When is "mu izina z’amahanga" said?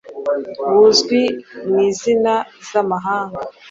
1.67-3.41